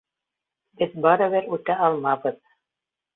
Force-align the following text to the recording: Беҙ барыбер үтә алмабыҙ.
Беҙ 0.79 0.95
барыбер 1.05 1.49
үтә 1.57 1.75
алмабыҙ. 1.89 2.41